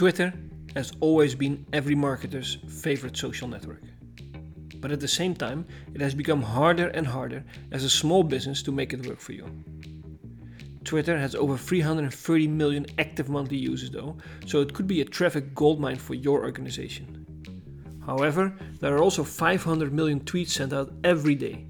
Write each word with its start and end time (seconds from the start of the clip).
Twitter 0.00 0.32
has 0.74 0.92
always 1.00 1.34
been 1.34 1.66
every 1.74 1.94
marketer's 1.94 2.56
favorite 2.82 3.14
social 3.14 3.46
network. 3.46 3.82
But 4.76 4.92
at 4.92 4.98
the 4.98 5.06
same 5.06 5.34
time, 5.34 5.66
it 5.92 6.00
has 6.00 6.14
become 6.14 6.40
harder 6.40 6.88
and 6.88 7.06
harder 7.06 7.44
as 7.70 7.84
a 7.84 7.90
small 7.90 8.22
business 8.22 8.62
to 8.62 8.72
make 8.72 8.94
it 8.94 9.06
work 9.06 9.20
for 9.20 9.32
you. 9.32 9.44
Twitter 10.84 11.18
has 11.18 11.34
over 11.34 11.58
330 11.58 12.48
million 12.48 12.86
active 12.98 13.28
monthly 13.28 13.58
users 13.58 13.90
though, 13.90 14.16
so 14.46 14.62
it 14.62 14.72
could 14.72 14.86
be 14.86 15.02
a 15.02 15.04
traffic 15.04 15.54
goldmine 15.54 15.96
for 15.96 16.14
your 16.14 16.44
organization. 16.44 17.26
However, 18.06 18.56
there 18.80 18.96
are 18.96 19.02
also 19.02 19.22
500 19.22 19.92
million 19.92 20.20
tweets 20.20 20.48
sent 20.48 20.72
out 20.72 20.94
every 21.04 21.34
day. 21.34 21.66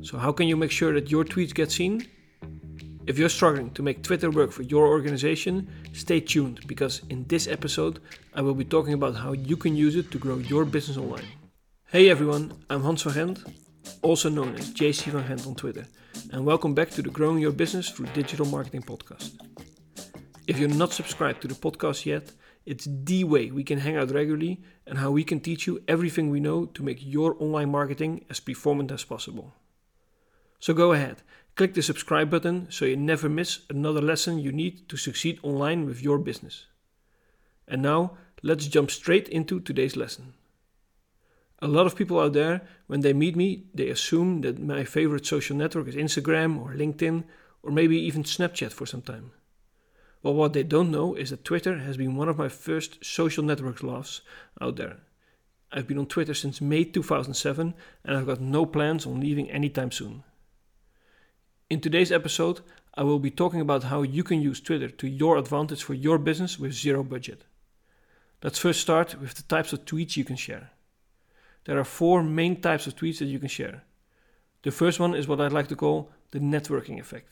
So 0.00 0.16
how 0.16 0.32
can 0.32 0.48
you 0.48 0.56
make 0.56 0.70
sure 0.70 0.94
that 0.94 1.10
your 1.10 1.22
tweets 1.26 1.52
get 1.52 1.70
seen? 1.70 2.06
If 3.06 3.18
you're 3.18 3.28
struggling 3.28 3.70
to 3.72 3.82
make 3.82 4.02
Twitter 4.02 4.30
work 4.30 4.50
for 4.50 4.62
your 4.62 4.86
organization, 4.86 5.68
stay 5.92 6.20
tuned 6.20 6.66
because 6.66 7.02
in 7.10 7.26
this 7.28 7.46
episode 7.46 8.00
I 8.34 8.40
will 8.40 8.54
be 8.54 8.64
talking 8.64 8.94
about 8.94 9.14
how 9.14 9.32
you 9.32 9.58
can 9.58 9.76
use 9.76 9.94
it 9.94 10.10
to 10.10 10.18
grow 10.18 10.38
your 10.38 10.64
business 10.64 10.96
online. 10.96 11.26
Hey 11.92 12.08
everyone, 12.08 12.54
I'm 12.70 12.80
Hans 12.80 13.02
van 13.02 13.12
Gent, 13.12 13.44
also 14.00 14.30
known 14.30 14.54
as 14.54 14.72
JC 14.72 15.12
van 15.12 15.26
Gent 15.28 15.46
on 15.46 15.54
Twitter, 15.54 15.86
and 16.32 16.46
welcome 16.46 16.72
back 16.72 16.88
to 16.92 17.02
the 17.02 17.10
Growing 17.10 17.40
Your 17.40 17.52
Business 17.52 17.90
Through 17.90 18.06
Digital 18.14 18.46
Marketing 18.46 18.80
podcast. 18.80 19.32
If 20.46 20.58
you're 20.58 20.70
not 20.70 20.94
subscribed 20.94 21.42
to 21.42 21.48
the 21.48 21.54
podcast 21.54 22.06
yet, 22.06 22.32
it's 22.64 22.88
the 22.88 23.24
way 23.24 23.50
we 23.50 23.64
can 23.64 23.80
hang 23.80 23.98
out 23.98 24.12
regularly 24.12 24.62
and 24.86 24.96
how 24.96 25.10
we 25.10 25.24
can 25.24 25.40
teach 25.40 25.66
you 25.66 25.82
everything 25.88 26.30
we 26.30 26.40
know 26.40 26.64
to 26.64 26.82
make 26.82 27.04
your 27.04 27.36
online 27.38 27.70
marketing 27.70 28.24
as 28.30 28.40
performant 28.40 28.90
as 28.90 29.04
possible. 29.04 29.52
So 30.64 30.72
go 30.72 30.92
ahead, 30.92 31.20
click 31.56 31.74
the 31.74 31.82
subscribe 31.82 32.30
button 32.30 32.68
so 32.70 32.86
you 32.86 32.96
never 32.96 33.28
miss 33.28 33.66
another 33.68 34.00
lesson 34.00 34.38
you 34.38 34.50
need 34.50 34.88
to 34.88 34.96
succeed 34.96 35.38
online 35.42 35.84
with 35.84 36.02
your 36.02 36.16
business. 36.16 36.64
And 37.68 37.82
now, 37.82 38.16
let's 38.42 38.66
jump 38.66 38.90
straight 38.90 39.28
into 39.28 39.60
today's 39.60 39.94
lesson. 39.94 40.32
A 41.58 41.68
lot 41.68 41.84
of 41.84 41.96
people 41.96 42.18
out 42.18 42.32
there, 42.32 42.62
when 42.86 43.00
they 43.00 43.12
meet 43.12 43.36
me, 43.36 43.66
they 43.74 43.90
assume 43.90 44.40
that 44.40 44.58
my 44.58 44.84
favorite 44.84 45.26
social 45.26 45.54
network 45.54 45.86
is 45.86 45.96
Instagram 45.96 46.58
or 46.58 46.72
LinkedIn 46.72 47.24
or 47.62 47.70
maybe 47.70 47.98
even 47.98 48.22
Snapchat 48.22 48.72
for 48.72 48.86
some 48.86 49.02
time. 49.02 49.32
Well, 50.22 50.32
what 50.32 50.54
they 50.54 50.62
don't 50.62 50.90
know 50.90 51.14
is 51.14 51.28
that 51.28 51.44
Twitter 51.44 51.80
has 51.80 51.98
been 51.98 52.16
one 52.16 52.30
of 52.30 52.38
my 52.38 52.48
first 52.48 53.04
social 53.04 53.44
network 53.44 53.82
loves 53.82 54.22
out 54.62 54.76
there. 54.76 54.96
I've 55.70 55.86
been 55.86 55.98
on 55.98 56.06
Twitter 56.06 56.32
since 56.32 56.62
May 56.62 56.84
2007 56.84 57.74
and 58.02 58.16
I've 58.16 58.24
got 58.24 58.40
no 58.40 58.64
plans 58.64 59.04
on 59.04 59.20
leaving 59.20 59.50
anytime 59.50 59.90
soon. 59.90 60.24
In 61.74 61.80
today's 61.80 62.12
episode, 62.12 62.60
I 62.94 63.02
will 63.02 63.18
be 63.18 63.32
talking 63.32 63.60
about 63.60 63.82
how 63.82 64.02
you 64.02 64.22
can 64.22 64.40
use 64.40 64.60
Twitter 64.60 64.88
to 64.90 65.08
your 65.08 65.36
advantage 65.36 65.82
for 65.82 65.92
your 65.92 66.18
business 66.18 66.56
with 66.56 66.72
zero 66.72 67.02
budget. 67.02 67.46
Let's 68.44 68.60
first 68.60 68.80
start 68.80 69.20
with 69.20 69.34
the 69.34 69.42
types 69.42 69.72
of 69.72 69.84
tweets 69.84 70.16
you 70.16 70.24
can 70.24 70.36
share. 70.36 70.70
There 71.64 71.76
are 71.76 71.82
four 71.82 72.22
main 72.22 72.60
types 72.60 72.86
of 72.86 72.94
tweets 72.94 73.18
that 73.18 73.24
you 73.24 73.40
can 73.40 73.48
share. 73.48 73.82
The 74.62 74.70
first 74.70 75.00
one 75.00 75.16
is 75.16 75.26
what 75.26 75.40
I'd 75.40 75.52
like 75.52 75.66
to 75.66 75.74
call 75.74 76.12
the 76.30 76.38
networking 76.38 77.00
effect. 77.00 77.30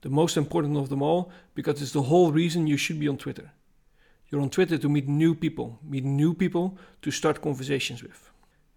The 0.00 0.08
most 0.08 0.38
important 0.38 0.78
of 0.78 0.88
them 0.88 1.02
all 1.02 1.30
because 1.54 1.82
it's 1.82 1.92
the 1.92 2.08
whole 2.08 2.32
reason 2.32 2.66
you 2.66 2.78
should 2.78 2.98
be 2.98 3.08
on 3.08 3.18
Twitter. 3.18 3.52
You're 4.30 4.40
on 4.40 4.48
Twitter 4.48 4.78
to 4.78 4.88
meet 4.88 5.06
new 5.06 5.34
people, 5.34 5.80
meet 5.82 6.04
new 6.04 6.32
people 6.32 6.78
to 7.02 7.10
start 7.10 7.42
conversations 7.42 8.02
with. 8.02 8.30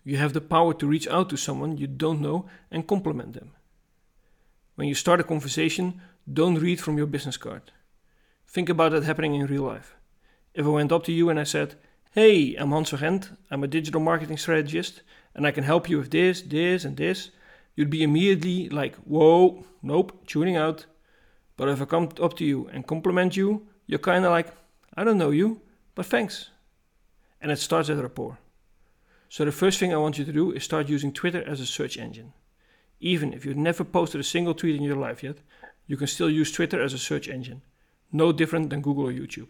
You 0.03 0.17
have 0.17 0.33
the 0.33 0.41
power 0.41 0.73
to 0.73 0.87
reach 0.87 1.07
out 1.07 1.29
to 1.29 1.37
someone 1.37 1.77
you 1.77 1.87
don't 1.87 2.19
know 2.19 2.49
and 2.69 2.85
compliment 2.85 3.31
them. 3.31 3.51
When 4.75 4.87
you 4.87 4.95
start 4.95 5.19
a 5.19 5.23
conversation, 5.23 6.01
don't 6.31 6.55
read 6.55 6.81
from 6.81 6.97
your 6.97 7.05
business 7.05 7.37
card. 7.37 7.71
Think 8.47 8.69
about 8.69 8.93
it 8.93 9.03
happening 9.03 9.35
in 9.35 9.45
real 9.45 9.63
life. 9.63 9.95
If 10.55 10.65
I 10.65 10.69
went 10.69 10.91
up 10.91 11.03
to 11.03 11.11
you 11.11 11.29
and 11.29 11.39
I 11.39 11.43
said, 11.43 11.75
Hey, 12.11 12.55
I'm 12.55 12.71
Hans 12.71 12.89
Gent, 12.91 13.31
I'm 13.51 13.63
a 13.63 13.67
digital 13.67 14.01
marketing 14.01 14.37
strategist, 14.37 15.01
and 15.35 15.45
I 15.45 15.51
can 15.51 15.63
help 15.63 15.89
you 15.89 15.99
with 15.99 16.09
this, 16.09 16.41
this, 16.41 16.85
and 16.85 16.97
this, 16.97 17.29
you'd 17.75 17.91
be 17.91 18.01
immediately 18.01 18.69
like, 18.69 18.95
Whoa, 18.97 19.63
nope, 19.83 20.25
tuning 20.25 20.55
out. 20.55 20.87
But 21.55 21.69
if 21.69 21.79
I 21.79 21.85
come 21.85 22.09
up 22.19 22.35
to 22.37 22.45
you 22.45 22.67
and 22.73 22.87
compliment 22.87 23.37
you, 23.37 23.67
you're 23.85 23.99
kind 23.99 24.25
of 24.25 24.31
like, 24.31 24.47
I 24.95 25.03
don't 25.03 25.19
know 25.19 25.31
you, 25.31 25.61
but 25.93 26.07
thanks. 26.07 26.49
And 27.41 27.51
it 27.51 27.59
starts 27.59 27.91
at 27.91 27.97
rapport. 27.97 28.39
So 29.29 29.45
the 29.45 29.51
first 29.51 29.79
thing 29.79 29.93
I 29.93 29.97
want 29.97 30.17
you 30.17 30.25
to 30.25 30.33
do 30.33 30.51
is 30.51 30.63
start 30.63 30.89
using 30.89 31.11
Twitter 31.11 31.47
as 31.47 31.59
a 31.59 31.65
search 31.65 31.97
engine. 31.97 32.33
Even 33.03 33.33
if 33.33 33.45
you've 33.45 33.57
never 33.57 33.83
posted 33.83 34.21
a 34.21 34.23
single 34.23 34.53
tweet 34.53 34.77
in 34.77 34.81
your 34.81 34.95
life 34.95 35.23
yet, 35.23 35.39
you 35.87 35.97
can 35.97 36.07
still 36.07 36.29
use 36.29 36.53
Twitter 36.53 36.81
as 36.81 36.93
a 36.93 36.97
search 36.97 37.27
engine. 37.27 37.61
No 38.13 38.31
different 38.31 38.69
than 38.69 38.81
Google 38.81 39.09
or 39.09 39.11
YouTube. 39.11 39.49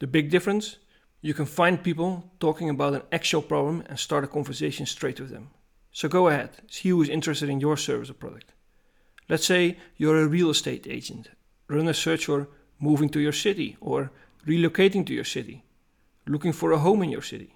The 0.00 0.06
big 0.06 0.28
difference? 0.30 0.76
You 1.22 1.32
can 1.32 1.46
find 1.46 1.82
people 1.82 2.30
talking 2.40 2.68
about 2.68 2.92
an 2.92 3.02
actual 3.10 3.40
problem 3.40 3.84
and 3.86 3.98
start 3.98 4.24
a 4.24 4.26
conversation 4.26 4.84
straight 4.84 5.18
with 5.18 5.30
them. 5.30 5.48
So 5.92 6.10
go 6.10 6.28
ahead, 6.28 6.50
see 6.68 6.90
who 6.90 7.00
is 7.00 7.08
interested 7.08 7.48
in 7.48 7.58
your 7.58 7.78
service 7.78 8.10
or 8.10 8.14
product. 8.14 8.52
Let's 9.30 9.46
say 9.46 9.78
you're 9.96 10.20
a 10.20 10.28
real 10.28 10.50
estate 10.50 10.86
agent. 10.86 11.30
Run 11.68 11.88
a 11.88 11.94
search 11.94 12.26
for 12.26 12.50
moving 12.78 13.08
to 13.10 13.20
your 13.20 13.32
city 13.32 13.78
or 13.80 14.12
relocating 14.46 15.06
to 15.06 15.14
your 15.14 15.24
city, 15.24 15.64
looking 16.26 16.52
for 16.52 16.72
a 16.72 16.78
home 16.78 17.02
in 17.02 17.08
your 17.08 17.22
city. 17.22 17.54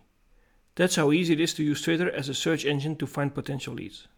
That's 0.75 0.97
how 0.97 1.13
easy 1.13 1.35
it 1.35 1.41
is 1.41 1.53
to 1.55 1.63
use 1.63 1.83
Twitter 1.83 2.11
as 2.11 2.31
a 2.31 2.35
search 2.35 2.65
engine 2.65 2.97
to 2.97 3.07
find 3.07 3.35
potential 3.35 3.75
leads. 3.75 4.09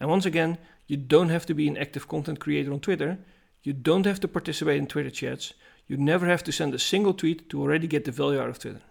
And 0.00 0.10
once 0.10 0.26
again, 0.26 0.58
you 0.86 0.96
don't 0.96 1.30
have 1.30 1.46
to 1.46 1.54
be 1.54 1.68
an 1.68 1.76
active 1.76 2.08
content 2.08 2.40
creator 2.40 2.72
on 2.72 2.80
Twitter. 2.80 3.18
You 3.62 3.72
don't 3.72 4.06
have 4.06 4.20
to 4.20 4.28
participate 4.28 4.78
in 4.78 4.86
Twitter 4.86 5.10
chats. 5.10 5.54
You 5.86 5.96
never 5.96 6.26
have 6.26 6.44
to 6.44 6.52
send 6.52 6.74
a 6.74 6.78
single 6.78 7.14
tweet 7.14 7.48
to 7.50 7.60
already 7.60 7.86
get 7.86 8.04
the 8.04 8.10
value 8.10 8.40
out 8.40 8.48
of 8.48 8.58
Twitter. 8.58 8.82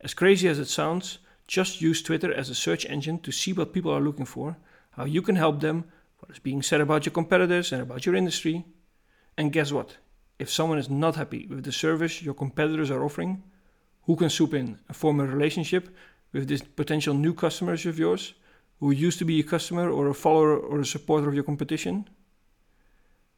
As 0.00 0.14
crazy 0.14 0.48
as 0.48 0.58
it 0.58 0.68
sounds, 0.68 1.18
just 1.46 1.80
use 1.80 2.02
Twitter 2.02 2.32
as 2.32 2.50
a 2.50 2.54
search 2.54 2.86
engine 2.86 3.18
to 3.20 3.32
see 3.32 3.52
what 3.52 3.72
people 3.72 3.92
are 3.92 4.00
looking 4.00 4.24
for, 4.24 4.56
how 4.92 5.04
you 5.04 5.22
can 5.22 5.36
help 5.36 5.60
them, 5.60 5.84
what 6.18 6.30
is 6.30 6.38
being 6.38 6.62
said 6.62 6.80
about 6.80 7.06
your 7.06 7.12
competitors 7.12 7.72
and 7.72 7.82
about 7.82 8.06
your 8.06 8.14
industry. 8.14 8.64
And 9.36 9.52
guess 9.52 9.72
what? 9.72 9.96
If 10.38 10.50
someone 10.50 10.78
is 10.78 10.90
not 10.90 11.16
happy 11.16 11.46
with 11.46 11.64
the 11.64 11.72
service 11.72 12.22
your 12.22 12.34
competitors 12.34 12.90
are 12.90 13.04
offering, 13.04 13.42
who 14.04 14.16
can 14.16 14.30
swoop 14.30 14.54
in 14.54 14.78
and 14.88 14.96
form 14.96 15.20
a 15.20 15.26
relationship 15.26 15.88
with 16.32 16.48
this 16.48 16.62
potential 16.62 17.14
new 17.14 17.34
customers 17.34 17.86
of 17.86 17.98
yours 17.98 18.34
who 18.82 18.90
used 18.90 19.20
to 19.20 19.24
be 19.24 19.38
a 19.38 19.44
customer 19.44 19.88
or 19.88 20.08
a 20.08 20.14
follower 20.14 20.56
or 20.56 20.80
a 20.80 20.84
supporter 20.84 21.28
of 21.28 21.34
your 21.34 21.44
competition. 21.44 22.08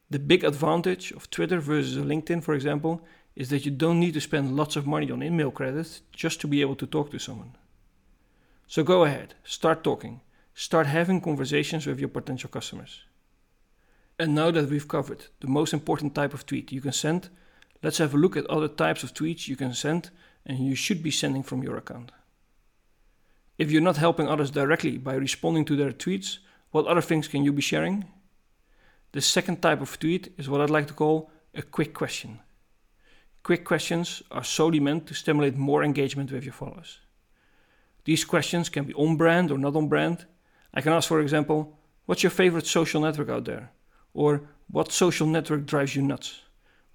The 0.09 0.17
big 0.17 0.43
advantage 0.43 1.11
of 1.11 1.29
Twitter 1.29 1.59
versus 1.59 2.03
LinkedIn, 2.03 2.41
for 2.41 2.55
example, 2.55 3.05
is 3.35 3.49
that 3.49 3.63
you 3.63 3.69
don't 3.69 3.99
need 3.99 4.15
to 4.15 4.21
spend 4.21 4.55
lots 4.55 4.75
of 4.75 4.87
money 4.87 5.11
on 5.11 5.19
InMail 5.19 5.53
credits 5.53 6.01
just 6.11 6.41
to 6.41 6.47
be 6.47 6.61
able 6.61 6.75
to 6.77 6.87
talk 6.87 7.11
to 7.11 7.19
someone. 7.19 7.51
So 8.65 8.83
go 8.83 9.03
ahead, 9.03 9.35
start 9.43 9.83
talking, 9.83 10.21
start 10.55 10.87
having 10.87 11.21
conversations 11.21 11.85
with 11.85 11.99
your 11.99 12.09
potential 12.09 12.49
customers. 12.49 13.01
And 14.17 14.33
now 14.33 14.49
that 14.49 14.71
we've 14.71 14.87
covered 14.87 15.27
the 15.41 15.47
most 15.47 15.73
important 15.73 16.15
type 16.15 16.33
of 16.33 16.47
tweet 16.47 16.71
you 16.71 16.81
can 16.81 16.91
send, 16.91 17.29
let's 17.83 17.99
have 17.99 18.15
a 18.15 18.17
look 18.17 18.35
at 18.35 18.47
other 18.47 18.67
types 18.67 19.03
of 19.03 19.13
tweets 19.13 19.47
you 19.47 19.55
can 19.55 19.75
send 19.75 20.09
and 20.43 20.57
you 20.57 20.73
should 20.73 21.03
be 21.03 21.11
sending 21.11 21.43
from 21.43 21.61
your 21.61 21.77
account. 21.77 22.11
If 23.57 23.71
you're 23.71 23.81
not 23.81 23.97
helping 23.97 24.27
others 24.27 24.51
directly 24.51 24.97
by 24.97 25.15
responding 25.15 25.65
to 25.65 25.75
their 25.75 25.91
tweets, 25.91 26.39
what 26.71 26.87
other 26.87 27.01
things 27.01 27.27
can 27.27 27.43
you 27.43 27.53
be 27.53 27.61
sharing? 27.61 28.05
The 29.13 29.21
second 29.21 29.61
type 29.61 29.81
of 29.81 29.97
tweet 29.97 30.33
is 30.37 30.49
what 30.49 30.59
I'd 30.59 30.69
like 30.69 30.87
to 30.87 30.93
call 30.93 31.31
a 31.53 31.61
quick 31.61 31.93
question. 31.93 32.39
Quick 33.43 33.63
questions 33.63 34.21
are 34.29 34.43
solely 34.43 34.79
meant 34.79 35.07
to 35.07 35.13
stimulate 35.13 35.55
more 35.55 35.83
engagement 35.83 36.31
with 36.31 36.43
your 36.43 36.53
followers. 36.53 36.99
These 38.03 38.25
questions 38.25 38.69
can 38.69 38.85
be 38.85 38.93
on 38.95 39.15
brand 39.15 39.51
or 39.51 39.57
not 39.57 39.75
on 39.75 39.87
brand. 39.87 40.25
I 40.73 40.81
can 40.81 40.91
ask, 40.91 41.07
for 41.07 41.21
example, 41.21 41.79
what's 42.05 42.23
your 42.23 42.31
favorite 42.31 42.67
social 42.67 43.01
network 43.01 43.29
out 43.29 43.45
there? 43.45 43.71
Or 44.13 44.49
what 44.69 44.91
social 44.91 45.27
network 45.27 45.65
drives 45.65 45.95
you 45.95 46.01
nuts? 46.01 46.41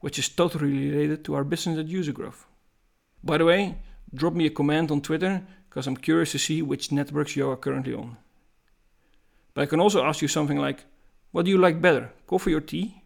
Which 0.01 0.19
is 0.19 0.29
totally 0.29 0.91
related 0.91 1.25
to 1.25 1.35
our 1.35 1.45
business 1.45 1.79
and 1.79 1.89
user 1.89 2.13
growth. 2.13 2.47
By 3.25 3.39
the 3.39 3.45
way, 3.47 3.79
drop 4.13 4.35
me 4.35 4.47
a 4.47 4.51
comment 4.51 4.91
on 4.91 5.01
Twitter 5.01 5.47
because 5.71 5.87
I'm 5.87 5.97
curious 5.97 6.33
to 6.33 6.39
see 6.39 6.63
which 6.63 6.91
networks 6.91 7.37
you 7.37 7.49
are 7.49 7.57
currently 7.57 7.95
on. 7.95 8.17
But 9.55 9.63
I 9.63 9.67
can 9.67 9.79
also 9.79 10.05
ask 10.05 10.21
you 10.21 10.27
something 10.27 10.59
like, 10.59 10.85
what 11.31 11.45
do 11.45 11.51
you 11.53 11.59
like 11.59 11.81
better, 11.81 12.13
coffee 12.27 12.53
or 12.53 12.61
tea? 12.61 13.05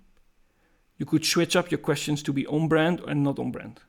You 0.96 1.04
could 1.04 1.26
switch 1.26 1.56
up 1.56 1.70
your 1.70 1.78
questions 1.78 2.22
to 2.22 2.32
be 2.32 2.46
on 2.46 2.68
brand 2.68 3.00
and 3.06 3.22
not 3.22 3.38
on 3.38 3.52
brand. 3.52 3.80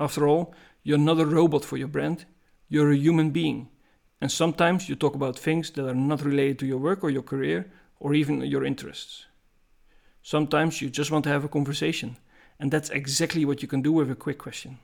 After 0.00 0.26
all, 0.26 0.52
you're 0.82 0.98
not 0.98 1.20
a 1.20 1.26
robot 1.26 1.64
for 1.64 1.76
your 1.76 1.86
brand, 1.86 2.24
you're 2.68 2.90
a 2.90 2.96
human 2.96 3.30
being. 3.30 3.68
And 4.20 4.32
sometimes 4.32 4.88
you 4.88 4.96
talk 4.96 5.14
about 5.14 5.38
things 5.38 5.70
that 5.70 5.88
are 5.88 5.94
not 5.94 6.24
related 6.24 6.58
to 6.58 6.66
your 6.66 6.78
work 6.78 7.04
or 7.04 7.10
your 7.10 7.22
career 7.22 7.70
or 8.00 8.14
even 8.14 8.40
your 8.40 8.64
interests. 8.64 9.26
Sometimes 10.22 10.82
you 10.82 10.90
just 10.90 11.12
want 11.12 11.22
to 11.24 11.30
have 11.30 11.44
a 11.44 11.48
conversation, 11.48 12.16
and 12.58 12.72
that's 12.72 12.90
exactly 12.90 13.44
what 13.44 13.62
you 13.62 13.68
can 13.68 13.80
do 13.80 13.92
with 13.92 14.10
a 14.10 14.16
quick 14.16 14.38
question. 14.38 14.80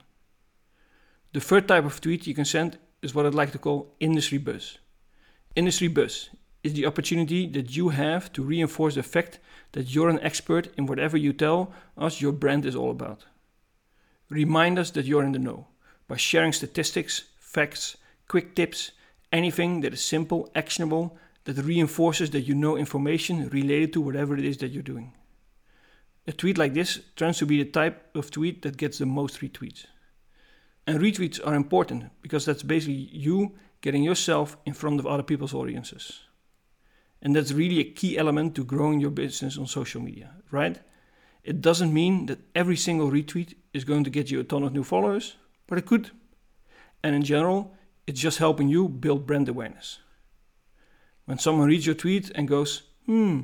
The 1.33 1.41
third 1.41 1.67
type 1.67 1.83
of 1.83 1.99
tweet 1.99 2.27
you 2.27 2.33
can 2.33 2.45
send 2.45 2.77
is 3.05 3.15
what 3.15 3.25
I'd 3.25 3.33
like 3.35 3.51
to 3.51 3.59
call 3.59 3.93
industry 3.99 4.39
buzz. 4.39 4.79
Industry 5.55 5.87
buzz 5.87 6.31
is 6.63 6.73
the 6.73 6.87
opportunity 6.87 7.47
that 7.47 7.75
you 7.77 7.89
have 7.89 8.33
to 8.33 8.43
reinforce 8.43 8.95
the 8.95 9.03
fact 9.03 9.39
that 9.73 9.93
you're 9.93 10.09
an 10.09 10.19
expert 10.21 10.67
in 10.77 10.87
whatever 10.87 11.15
you 11.15 11.31
tell 11.31 11.71
us 11.97 12.19
your 12.19 12.31
brand 12.31 12.65
is 12.65 12.75
all 12.75 12.91
about. 12.91 13.25
remind 14.29 14.79
us 14.79 14.89
that 14.91 15.05
you're 15.05 15.23
in 15.23 15.33
the 15.33 15.39
know 15.47 15.67
by 16.07 16.17
sharing 16.17 16.51
statistics, 16.51 17.25
facts, 17.37 17.95
quick 18.27 18.55
tips, 18.55 18.91
anything 19.31 19.81
that 19.81 19.93
is 19.93 20.01
simple, 20.01 20.49
actionable, 20.55 21.15
that 21.43 21.57
reinforces 21.57 22.31
that 22.31 22.41
you 22.41 22.55
know 22.55 22.75
information 22.75 23.47
related 23.49 23.93
to 23.93 24.01
whatever 24.01 24.35
it 24.35 24.43
is 24.43 24.57
that 24.57 24.71
you're 24.71 24.91
doing. 24.93 25.13
A 26.27 26.33
tweet 26.33 26.57
like 26.57 26.73
this 26.73 26.99
tends 27.15 27.37
to 27.37 27.45
be 27.45 27.61
the 27.61 27.69
type 27.69 28.15
of 28.15 28.31
tweet 28.31 28.63
that 28.63 28.77
gets 28.77 28.97
the 28.97 29.05
most 29.05 29.41
retweets. 29.41 29.85
And 30.87 30.99
retweets 30.99 31.39
are 31.45 31.55
important 31.55 32.11
because 32.21 32.45
that's 32.45 32.63
basically 32.63 33.09
you 33.11 33.53
getting 33.81 34.03
yourself 34.03 34.57
in 34.65 34.73
front 34.73 34.99
of 34.99 35.07
other 35.07 35.23
people's 35.23 35.53
audiences. 35.53 36.21
And 37.21 37.35
that's 37.35 37.51
really 37.51 37.79
a 37.79 37.91
key 37.91 38.17
element 38.17 38.55
to 38.55 38.63
growing 38.63 38.99
your 38.99 39.09
business 39.11 39.57
on 39.57 39.65
social 39.65 40.01
media, 40.01 40.31
right? 40.51 40.79
It 41.43 41.61
doesn't 41.61 41.93
mean 41.93 42.27
that 42.27 42.39
every 42.53 42.75
single 42.75 43.11
retweet 43.11 43.55
is 43.73 43.83
going 43.83 44.03
to 44.03 44.09
get 44.09 44.31
you 44.31 44.39
a 44.39 44.43
ton 44.43 44.63
of 44.63 44.73
new 44.73 44.83
followers, 44.83 45.35
but 45.67 45.77
it 45.77 45.85
could. 45.85 46.11
And 47.03 47.15
in 47.15 47.23
general, 47.23 47.75
it's 48.07 48.19
just 48.19 48.39
helping 48.39 48.67
you 48.67 48.89
build 48.89 49.25
brand 49.25 49.49
awareness. 49.49 49.99
When 51.25 51.39
someone 51.39 51.67
reads 51.67 51.85
your 51.85 51.95
tweet 51.95 52.31
and 52.35 52.47
goes, 52.47 52.83
hmm, 53.05 53.41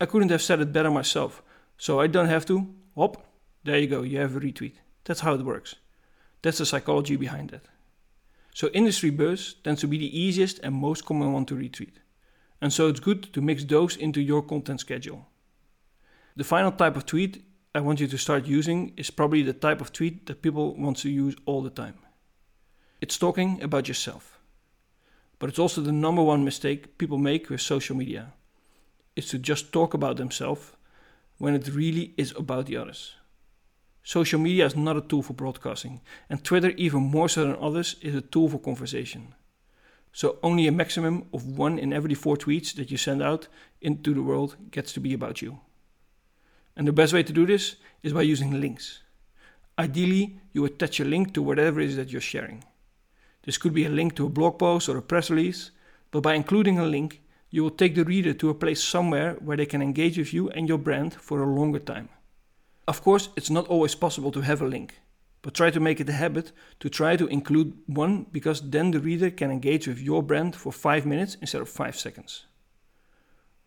I 0.00 0.06
couldn't 0.06 0.30
have 0.30 0.42
said 0.42 0.60
it 0.60 0.72
better 0.72 0.90
myself, 0.90 1.42
so 1.76 2.00
I 2.00 2.06
don't 2.06 2.28
have 2.28 2.46
to, 2.46 2.74
hop, 2.96 3.24
there 3.64 3.78
you 3.78 3.86
go, 3.86 4.02
you 4.02 4.18
have 4.18 4.36
a 4.36 4.40
retweet. 4.40 4.74
That's 5.04 5.20
how 5.20 5.34
it 5.34 5.42
works. 5.42 5.76
That's 6.42 6.58
the 6.58 6.66
psychology 6.66 7.16
behind 7.16 7.52
it. 7.52 7.66
So 8.54 8.68
industry 8.68 9.10
buzz 9.10 9.54
tends 9.62 9.80
to 9.82 9.86
be 9.86 9.98
the 9.98 10.18
easiest 10.18 10.58
and 10.60 10.74
most 10.74 11.04
common 11.04 11.32
one 11.32 11.44
to 11.46 11.54
retweet. 11.54 11.96
And 12.60 12.72
so 12.72 12.88
it's 12.88 13.00
good 13.00 13.32
to 13.32 13.40
mix 13.40 13.64
those 13.64 13.96
into 13.96 14.20
your 14.20 14.42
content 14.42 14.80
schedule. 14.80 15.26
The 16.36 16.44
final 16.44 16.72
type 16.72 16.96
of 16.96 17.06
tweet 17.06 17.44
I 17.74 17.80
want 17.80 18.00
you 18.00 18.08
to 18.08 18.18
start 18.18 18.46
using 18.46 18.92
is 18.96 19.10
probably 19.10 19.42
the 19.42 19.52
type 19.52 19.80
of 19.80 19.92
tweet 19.92 20.26
that 20.26 20.42
people 20.42 20.74
want 20.74 20.98
to 20.98 21.08
use 21.08 21.36
all 21.46 21.62
the 21.62 21.70
time. 21.70 21.98
It's 23.00 23.16
talking 23.16 23.62
about 23.62 23.88
yourself. 23.88 24.38
But 25.38 25.48
it's 25.48 25.58
also 25.58 25.80
the 25.80 25.92
number 25.92 26.22
one 26.22 26.44
mistake 26.44 26.98
people 26.98 27.16
make 27.16 27.48
with 27.48 27.60
social 27.60 27.96
media. 27.96 28.32
It's 29.16 29.30
to 29.30 29.38
just 29.38 29.72
talk 29.72 29.94
about 29.94 30.16
themselves 30.16 30.72
when 31.38 31.54
it 31.54 31.68
really 31.68 32.12
is 32.16 32.34
about 32.36 32.66
the 32.66 32.76
others. 32.76 33.14
Social 34.02 34.40
media 34.40 34.66
is 34.66 34.76
not 34.76 34.96
a 34.96 35.02
tool 35.02 35.22
for 35.22 35.34
broadcasting, 35.34 36.00
and 36.28 36.42
Twitter, 36.42 36.70
even 36.70 37.02
more 37.02 37.28
so 37.28 37.44
than 37.44 37.56
others, 37.60 37.96
is 38.00 38.14
a 38.14 38.20
tool 38.20 38.48
for 38.48 38.58
conversation. 38.58 39.34
So 40.12 40.38
only 40.42 40.66
a 40.66 40.72
maximum 40.72 41.26
of 41.32 41.46
one 41.46 41.78
in 41.78 41.92
every 41.92 42.14
four 42.14 42.36
tweets 42.36 42.74
that 42.74 42.90
you 42.90 42.96
send 42.96 43.22
out 43.22 43.48
into 43.80 44.12
the 44.14 44.22
world 44.22 44.56
gets 44.70 44.92
to 44.94 45.00
be 45.00 45.14
about 45.14 45.40
you. 45.42 45.60
And 46.76 46.88
the 46.88 46.92
best 46.92 47.12
way 47.12 47.22
to 47.22 47.32
do 47.32 47.46
this 47.46 47.76
is 48.02 48.12
by 48.12 48.22
using 48.22 48.60
links. 48.60 49.02
Ideally, 49.78 50.40
you 50.52 50.64
attach 50.64 50.98
a 51.00 51.04
link 51.04 51.32
to 51.34 51.42
whatever 51.42 51.80
it 51.80 51.90
is 51.90 51.96
that 51.96 52.10
you're 52.10 52.20
sharing. 52.20 52.64
This 53.42 53.58
could 53.58 53.72
be 53.72 53.84
a 53.84 53.90
link 53.90 54.16
to 54.16 54.26
a 54.26 54.30
blog 54.30 54.58
post 54.58 54.88
or 54.88 54.96
a 54.96 55.02
press 55.02 55.30
release, 55.30 55.70
but 56.10 56.22
by 56.22 56.34
including 56.34 56.78
a 56.78 56.84
link, 56.84 57.22
you 57.50 57.62
will 57.62 57.70
take 57.70 57.94
the 57.94 58.04
reader 58.04 58.32
to 58.34 58.50
a 58.50 58.54
place 58.54 58.82
somewhere 58.82 59.34
where 59.40 59.56
they 59.56 59.66
can 59.66 59.82
engage 59.82 60.18
with 60.18 60.32
you 60.32 60.50
and 60.50 60.68
your 60.68 60.78
brand 60.78 61.14
for 61.14 61.42
a 61.42 61.46
longer 61.46 61.78
time. 61.78 62.08
Of 62.90 63.02
course, 63.02 63.28
it's 63.36 63.50
not 63.50 63.68
always 63.68 63.94
possible 63.94 64.32
to 64.32 64.40
have 64.40 64.60
a 64.60 64.66
link, 64.66 64.98
but 65.42 65.54
try 65.54 65.70
to 65.70 65.78
make 65.78 66.00
it 66.00 66.08
a 66.08 66.12
habit 66.24 66.50
to 66.80 66.88
try 66.88 67.14
to 67.14 67.28
include 67.28 67.72
one 67.86 68.26
because 68.32 68.60
then 68.68 68.90
the 68.90 68.98
reader 68.98 69.30
can 69.30 69.52
engage 69.52 69.86
with 69.86 70.00
your 70.00 70.24
brand 70.24 70.56
for 70.56 70.72
5 70.72 71.06
minutes 71.06 71.36
instead 71.40 71.60
of 71.60 71.68
5 71.68 71.96
seconds. 71.96 72.46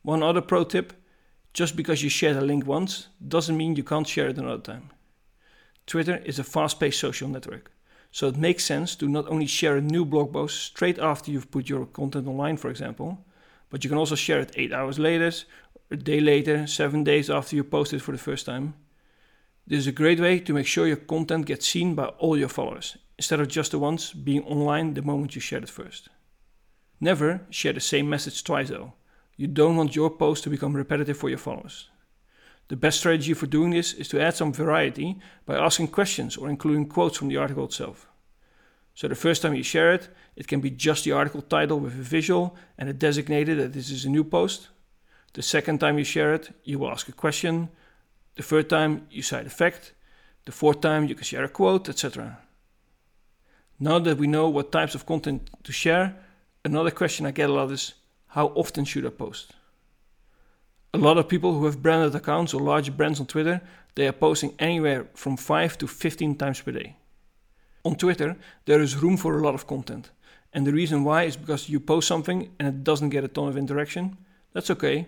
One 0.02 0.24
other 0.24 0.42
pro 0.42 0.66
tip 0.66 0.92
just 1.54 1.78
because 1.78 2.04
you 2.04 2.10
share 2.10 2.38
a 2.38 2.42
link 2.42 2.68
once 2.68 3.08
doesn't 3.26 3.56
mean 3.56 3.78
you 3.78 3.84
can't 3.86 4.06
share 4.06 4.28
it 4.28 4.38
another 4.38 4.62
time. 4.62 4.90
Twitter 5.88 6.18
is 6.26 6.38
a 6.38 6.44
fast 6.44 6.78
paced 6.82 7.00
social 7.00 7.30
network, 7.30 7.72
so 8.12 8.28
it 8.28 8.36
makes 8.36 8.66
sense 8.66 8.94
to 8.98 9.08
not 9.08 9.30
only 9.30 9.48
share 9.48 9.78
a 9.78 9.90
new 9.94 10.04
blog 10.04 10.34
post 10.34 10.62
straight 10.62 11.00
after 11.00 11.32
you've 11.32 11.50
put 11.50 11.70
your 11.70 11.86
content 11.86 12.28
online, 12.28 12.58
for 12.58 12.70
example, 12.70 13.26
but 13.70 13.86
you 13.86 13.90
can 13.90 14.00
also 14.00 14.16
share 14.16 14.42
it 14.42 14.52
8 14.54 14.74
hours 14.74 15.00
later, 15.00 15.32
a 15.90 15.96
day 15.96 16.20
later, 16.20 16.68
7 16.68 17.06
days 17.06 17.30
after 17.30 17.56
you 17.56 17.64
posted 17.64 18.02
it 18.02 18.04
for 18.04 18.12
the 18.12 18.26
first 18.30 18.46
time. 18.46 18.74
This 19.66 19.80
is 19.80 19.88
a 19.88 19.94
great 19.94 20.20
way 20.20 20.40
to 20.40 20.54
make 20.54 20.68
sure 20.68 20.88
your 20.88 20.98
content 20.98 21.46
gets 21.46 21.66
seen 21.66 21.96
by 21.96 22.08
all 22.20 22.38
your 22.38 22.50
followers, 22.50 22.98
instead 23.18 23.40
of 23.40 23.48
just 23.48 23.72
the 23.72 23.80
ones 23.80 24.12
being 24.12 24.44
online 24.44 24.94
the 24.94 25.02
moment 25.02 25.36
you 25.36 25.42
shared 25.42 25.64
it 25.64 25.70
first. 25.70 26.10
Never 27.00 27.42
share 27.50 27.72
the 27.72 27.80
same 27.80 28.10
message 28.10 28.44
twice 28.44 28.70
though. 28.70 28.94
You 29.38 29.48
don't 29.48 29.78
want 29.78 29.96
your 29.96 30.10
post 30.10 30.44
to 30.44 30.50
become 30.50 30.76
repetitive 30.76 31.18
for 31.18 31.30
your 31.30 31.38
followers. 31.38 31.90
The 32.68 32.76
best 32.76 33.00
strategy 33.00 33.34
for 33.34 33.48
doing 33.48 33.72
this 33.72 33.94
is 33.94 34.10
to 34.10 34.22
add 34.22 34.36
some 34.36 34.52
variety 34.52 35.20
by 35.46 35.56
asking 35.56 35.90
questions 35.90 36.36
or 36.36 36.50
including 36.50 36.88
quotes 36.88 37.18
from 37.18 37.30
the 37.30 37.38
article 37.38 37.66
itself. 37.66 38.08
So 38.96 39.08
the 39.08 39.16
first 39.16 39.42
time 39.42 39.56
you 39.56 39.64
share 39.64 39.94
it, 39.94 40.10
it 40.36 40.48
can 40.48 40.60
be 40.60 40.72
just 40.72 41.06
the 41.06 41.14
article 41.14 41.42
title 41.42 41.80
with 41.80 41.94
a 41.94 42.04
visual 42.04 42.56
and 42.78 42.90
a 42.90 42.94
designated 42.94 43.60
that 43.60 43.74
this 43.74 43.90
is 43.90 44.04
a 44.04 44.10
new 44.10 44.26
post. 44.26 44.68
The 45.34 45.42
second 45.42 45.80
time 45.80 45.98
you 45.98 46.04
share 46.04 46.34
it, 46.34 46.54
you 46.64 46.80
will 46.80 46.92
ask 46.92 47.08
a 47.08 47.14
question. 47.14 47.70
The 48.36 48.44
third 48.44 48.70
time, 48.70 49.08
you 49.12 49.22
cite 49.22 49.48
a 49.48 49.50
fact. 49.50 49.94
The 50.46 50.52
fourth 50.52 50.82
time, 50.82 51.08
you 51.08 51.16
can 51.16 51.24
share 51.24 51.44
a 51.44 51.50
quote, 51.50 51.90
etc. 51.90 52.40
Now 53.80 54.00
that 54.00 54.18
we 54.18 54.28
know 54.28 54.50
what 54.50 54.72
types 54.72 54.96
of 54.96 55.06
content 55.06 55.50
to 55.64 55.72
share, 55.72 56.16
another 56.66 56.92
question 56.92 57.26
I 57.26 57.32
get 57.32 57.50
a 57.50 57.54
lot 57.54 57.72
is 57.72 57.94
how 58.28 58.48
often 58.56 58.86
should 58.86 59.06
I 59.06 59.10
post? 59.10 59.54
A 60.94 60.98
lot 60.98 61.18
of 61.18 61.28
people 61.28 61.54
who 61.54 61.66
have 61.66 61.82
branded 61.82 62.16
accounts 62.16 62.54
or 62.54 62.62
large 62.62 62.96
brands 62.96 63.20
on 63.20 63.26
Twitter, 63.26 63.62
they 63.96 64.08
are 64.08 64.12
posting 64.12 64.54
anywhere 64.60 65.08
from 65.14 65.38
5 65.38 65.78
to 65.80 65.88
15 65.88 66.36
times 66.36 66.62
per 66.62 66.72
day. 66.72 66.96
On 67.84 67.96
Twitter, 67.96 68.36
there 68.66 68.82
is 68.82 68.98
room 68.98 69.18
for 69.18 69.38
a 69.38 69.42
lot 69.42 69.56
of 69.56 69.68
content. 69.68 70.12
And 70.54 70.66
the 70.66 70.74
reason 70.74 71.04
why 71.04 71.24
is 71.24 71.36
because 71.36 71.68
you 71.68 71.80
post 71.80 72.08
something 72.08 72.52
and 72.60 72.68
it 72.68 72.84
doesn't 72.84 73.10
get 73.10 73.24
a 73.24 73.28
ton 73.28 73.48
of 73.48 73.58
interaction. 73.58 74.18
That's 74.54 74.70
okay. 74.70 75.08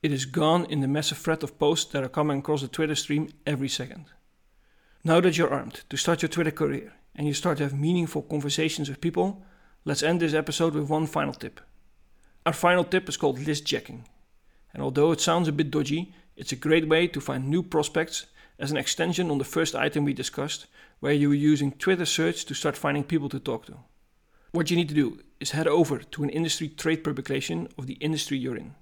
It 0.00 0.12
is 0.12 0.26
gone 0.26 0.64
in 0.66 0.80
the 0.80 0.86
massive 0.86 1.18
thread 1.18 1.42
of 1.42 1.58
posts 1.58 1.90
that 1.90 2.04
are 2.04 2.08
coming 2.08 2.38
across 2.38 2.62
the 2.62 2.68
Twitter 2.68 2.94
stream 2.94 3.30
every 3.44 3.68
second. 3.68 4.04
Now 5.02 5.20
that 5.20 5.36
you're 5.36 5.52
armed 5.52 5.82
to 5.90 5.96
start 5.96 6.22
your 6.22 6.28
Twitter 6.28 6.52
career 6.52 6.92
and 7.16 7.26
you 7.26 7.34
start 7.34 7.58
to 7.58 7.64
have 7.64 7.76
meaningful 7.76 8.22
conversations 8.22 8.88
with 8.88 9.00
people, 9.00 9.42
let's 9.84 10.04
end 10.04 10.20
this 10.20 10.34
episode 10.34 10.74
with 10.74 10.88
one 10.88 11.08
final 11.08 11.32
tip. 11.32 11.60
Our 12.46 12.52
final 12.52 12.84
tip 12.84 13.08
is 13.08 13.16
called 13.16 13.40
list 13.40 13.64
jacking. 13.64 14.04
And 14.72 14.84
although 14.84 15.10
it 15.10 15.20
sounds 15.20 15.48
a 15.48 15.52
bit 15.52 15.72
dodgy, 15.72 16.14
it's 16.36 16.52
a 16.52 16.56
great 16.56 16.88
way 16.88 17.08
to 17.08 17.20
find 17.20 17.48
new 17.48 17.64
prospects 17.64 18.26
as 18.60 18.70
an 18.70 18.76
extension 18.76 19.32
on 19.32 19.38
the 19.38 19.44
first 19.44 19.74
item 19.74 20.04
we 20.04 20.12
discussed, 20.12 20.66
where 21.00 21.12
you 21.12 21.28
were 21.28 21.34
using 21.34 21.72
Twitter 21.72 22.04
search 22.04 22.44
to 22.44 22.54
start 22.54 22.76
finding 22.76 23.02
people 23.02 23.28
to 23.30 23.40
talk 23.40 23.66
to. 23.66 23.78
What 24.52 24.70
you 24.70 24.76
need 24.76 24.90
to 24.90 24.94
do 24.94 25.18
is 25.40 25.50
head 25.50 25.66
over 25.66 25.98
to 25.98 26.22
an 26.22 26.30
industry 26.30 26.68
trade 26.68 27.02
publication 27.02 27.66
of 27.76 27.88
the 27.88 27.94
industry 27.94 28.38
you're 28.38 28.56
in. 28.56 28.76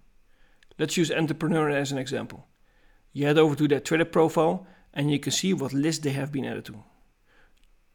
Let's 0.78 0.96
use 0.96 1.10
Entrepreneur 1.10 1.70
as 1.70 1.92
an 1.92 1.98
example. 1.98 2.46
You 3.12 3.26
head 3.26 3.38
over 3.38 3.54
to 3.54 3.68
their 3.68 3.80
Twitter 3.80 4.04
profile 4.04 4.66
and 4.92 5.10
you 5.10 5.18
can 5.18 5.32
see 5.32 5.54
what 5.54 5.72
list 5.72 6.02
they 6.02 6.10
have 6.10 6.32
been 6.32 6.44
added 6.44 6.66
to. 6.66 6.84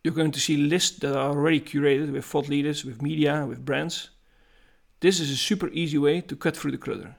You're 0.04 0.16
going 0.16 0.32
to 0.32 0.40
see 0.40 0.58
lists 0.58 0.98
that 1.00 1.16
are 1.16 1.30
already 1.30 1.62
curated 1.62 2.12
with 2.12 2.26
thought 2.26 2.50
leaders, 2.50 2.84
with 2.84 3.02
media, 3.02 3.46
with 3.48 3.64
brands. 3.64 4.10
This 5.00 5.20
is 5.20 5.30
a 5.30 5.36
super 5.36 5.70
easy 5.70 6.00
way 6.00 6.22
to 6.22 6.36
cut 6.36 6.58
through 6.58 6.72
the 6.72 6.78
clutter. 6.78 7.16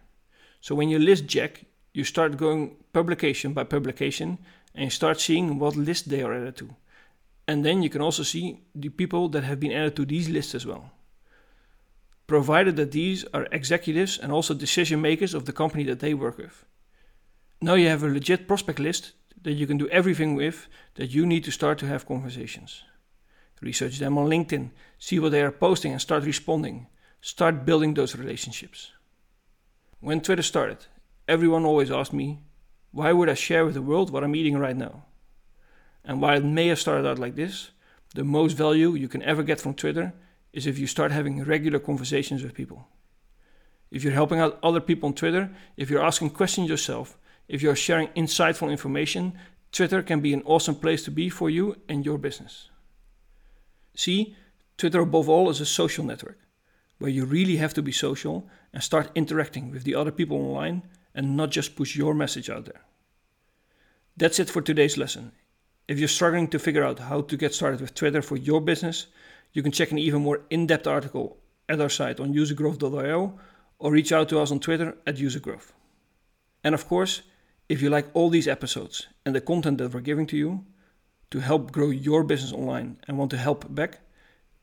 So 0.60 0.74
when 0.74 0.88
you 0.88 0.98
list 0.98 1.26
jack, 1.26 1.64
you 1.92 2.02
start 2.04 2.36
going 2.36 2.76
publication 2.92 3.52
by 3.52 3.64
publication 3.64 4.38
and 4.74 4.84
you 4.84 4.90
start 4.90 5.20
seeing 5.20 5.58
what 5.58 5.76
list 5.76 6.08
they 6.08 6.22
are 6.22 6.34
added 6.34 6.56
to. 6.56 6.74
And 7.46 7.64
then 7.64 7.82
you 7.82 7.90
can 7.90 8.00
also 8.00 8.22
see 8.22 8.62
the 8.74 8.88
people 8.88 9.28
that 9.28 9.44
have 9.44 9.60
been 9.60 9.72
added 9.72 9.96
to 9.96 10.04
these 10.04 10.28
lists 10.28 10.54
as 10.54 10.66
well. 10.66 10.90
Provided 12.26 12.76
that 12.76 12.92
these 12.92 13.24
are 13.34 13.46
executives 13.52 14.18
and 14.18 14.32
also 14.32 14.54
decision 14.54 15.00
makers 15.00 15.34
of 15.34 15.44
the 15.44 15.52
company 15.52 15.84
that 15.84 16.00
they 16.00 16.14
work 16.14 16.38
with. 16.38 16.64
Now 17.60 17.74
you 17.74 17.88
have 17.88 18.02
a 18.02 18.08
legit 18.08 18.48
prospect 18.48 18.78
list 18.78 19.12
that 19.42 19.52
you 19.52 19.66
can 19.66 19.78
do 19.78 19.88
everything 19.88 20.34
with 20.34 20.68
that 20.94 21.10
you 21.10 21.26
need 21.26 21.44
to 21.44 21.50
start 21.50 21.78
to 21.78 21.86
have 21.86 22.06
conversations. 22.06 22.82
Research 23.60 23.98
them 23.98 24.18
on 24.18 24.28
LinkedIn, 24.28 24.70
see 24.98 25.18
what 25.20 25.30
they 25.30 25.42
are 25.42 25.52
posting 25.52 25.92
and 25.92 26.00
start 26.00 26.24
responding 26.24 26.88
start 27.22 27.64
building 27.64 27.94
those 27.94 28.16
relationships. 28.16 28.90
When 30.00 30.20
Twitter 30.20 30.42
started, 30.42 30.78
everyone 31.28 31.64
always 31.64 31.90
asked 31.90 32.12
me, 32.12 32.40
why 32.90 33.12
would 33.12 33.28
I 33.28 33.34
share 33.34 33.64
with 33.64 33.74
the 33.74 33.80
world 33.80 34.10
what 34.10 34.24
I'm 34.24 34.34
eating 34.34 34.58
right 34.58 34.76
now? 34.76 35.04
And 36.04 36.20
while 36.20 36.36
it 36.36 36.44
may 36.44 36.66
have 36.66 36.80
started 36.80 37.08
out 37.08 37.20
like 37.20 37.36
this, 37.36 37.70
the 38.14 38.24
most 38.24 38.54
value 38.54 38.94
you 38.94 39.08
can 39.08 39.22
ever 39.22 39.44
get 39.44 39.60
from 39.60 39.74
Twitter 39.74 40.12
is 40.52 40.66
if 40.66 40.78
you 40.78 40.86
start 40.86 41.12
having 41.12 41.42
regular 41.44 41.78
conversations 41.78 42.42
with 42.42 42.54
people. 42.54 42.88
If 43.90 44.02
you're 44.02 44.12
helping 44.12 44.40
out 44.40 44.58
other 44.62 44.80
people 44.80 45.08
on 45.08 45.14
Twitter, 45.14 45.50
if 45.76 45.90
you're 45.90 46.04
asking 46.04 46.30
questions 46.30 46.68
yourself, 46.68 47.18
if 47.48 47.62
you're 47.62 47.76
sharing 47.76 48.08
insightful 48.08 48.70
information, 48.70 49.34
Twitter 49.70 50.02
can 50.02 50.20
be 50.20 50.32
an 50.32 50.42
awesome 50.44 50.74
place 50.74 51.02
to 51.04 51.10
be 51.10 51.28
for 51.28 51.50
you 51.50 51.76
and 51.88 52.04
your 52.04 52.18
business. 52.18 52.70
See, 53.94 54.36
Twitter 54.78 55.00
above 55.00 55.28
all 55.28 55.50
is 55.50 55.60
a 55.60 55.66
social 55.66 56.04
network 56.04 56.38
where 56.98 57.10
you 57.10 57.24
really 57.24 57.56
have 57.56 57.74
to 57.74 57.82
be 57.82 57.92
social 57.92 58.48
and 58.72 58.82
start 58.82 59.10
interacting 59.14 59.70
with 59.70 59.84
the 59.84 59.94
other 59.94 60.12
people 60.12 60.36
online 60.36 60.82
and 61.14 61.36
not 61.36 61.50
just 61.50 61.76
push 61.76 61.96
your 61.96 62.14
message 62.14 62.48
out 62.48 62.64
there. 62.64 62.82
That's 64.16 64.38
it 64.38 64.48
for 64.48 64.62
today's 64.62 64.96
lesson. 64.96 65.32
If 65.88 65.98
you're 65.98 66.08
struggling 66.08 66.48
to 66.48 66.58
figure 66.58 66.84
out 66.84 66.98
how 66.98 67.22
to 67.22 67.36
get 67.36 67.54
started 67.54 67.80
with 67.80 67.94
Twitter 67.94 68.22
for 68.22 68.36
your 68.36 68.60
business, 68.60 69.06
you 69.52 69.62
can 69.62 69.72
check 69.72 69.90
an 69.90 69.98
even 69.98 70.22
more 70.22 70.40
in 70.50 70.66
depth 70.66 70.86
article 70.86 71.38
at 71.68 71.80
our 71.80 71.88
site 71.88 72.20
on 72.20 72.34
usergrowth.io 72.34 73.38
or 73.78 73.92
reach 73.92 74.12
out 74.12 74.28
to 74.28 74.40
us 74.40 74.50
on 74.50 74.60
Twitter 74.60 74.96
at 75.06 75.16
usergrowth. 75.16 75.72
And 76.64 76.74
of 76.74 76.86
course, 76.88 77.22
if 77.68 77.82
you 77.82 77.90
like 77.90 78.08
all 78.14 78.30
these 78.30 78.48
episodes 78.48 79.06
and 79.24 79.34
the 79.34 79.40
content 79.40 79.78
that 79.78 79.92
we're 79.92 80.00
giving 80.00 80.26
to 80.28 80.36
you 80.36 80.64
to 81.30 81.40
help 81.40 81.72
grow 81.72 81.90
your 81.90 82.24
business 82.24 82.52
online 82.52 82.98
and 83.06 83.18
want 83.18 83.30
to 83.32 83.36
help 83.36 83.72
back, 83.74 84.00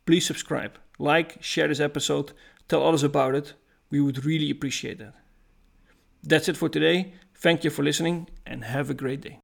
please 0.05 0.25
subscribe, 0.25 0.77
like, 0.97 1.41
share 1.41 1.67
this 1.67 1.79
episode, 1.79 2.31
tell 2.67 2.83
others 2.83 3.03
about 3.03 3.35
it. 3.35 3.53
We 3.91 4.01
would 4.01 4.25
really 4.25 4.49
appreciate 4.49 4.99
that. 4.99 5.13
That's 6.23 6.49
it 6.49 6.57
for 6.57 6.69
today. 6.69 7.13
Thank 7.35 7.63
you 7.63 7.69
for 7.69 7.83
listening 7.83 8.27
and 8.45 8.63
have 8.63 8.89
a 8.89 8.93
great 8.93 9.21
day. 9.21 9.37